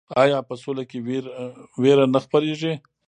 [0.23, 0.97] آیا په سوله کې
[1.81, 2.73] ویره نه خپریږي؟